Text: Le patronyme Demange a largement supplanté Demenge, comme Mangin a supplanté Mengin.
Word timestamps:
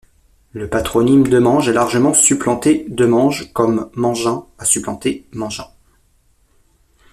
Le 0.51 0.67
patronyme 0.67 1.27
Demange 1.27 1.69
a 1.69 1.73
largement 1.73 2.15
supplanté 2.15 2.87
Demenge, 2.89 3.53
comme 3.53 3.91
Mangin 3.93 4.45
a 4.57 4.65
supplanté 4.65 5.27
Mengin. 5.31 5.67